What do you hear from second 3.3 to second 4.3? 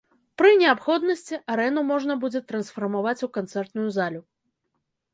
канцэртную залю.